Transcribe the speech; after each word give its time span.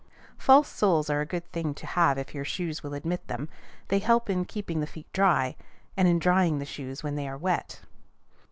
False 0.35 0.67
soles 0.67 1.11
are 1.11 1.21
a 1.21 1.27
good 1.27 1.45
thing 1.51 1.75
to 1.75 1.85
have 1.85 2.17
if 2.17 2.33
your 2.33 2.43
shoes 2.43 2.81
will 2.81 2.95
admit 2.95 3.27
them: 3.27 3.47
they 3.89 3.99
help 3.99 4.31
in 4.31 4.45
keeping 4.45 4.79
the 4.79 4.87
feet 4.87 5.05
dry, 5.13 5.55
and 5.95 6.07
in 6.07 6.17
drying 6.17 6.57
the 6.57 6.65
shoes 6.65 7.03
when 7.03 7.13
they 7.13 7.27
are 7.27 7.37
wet. 7.37 7.81